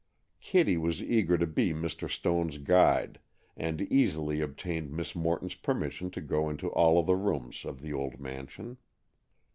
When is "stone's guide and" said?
2.09-3.81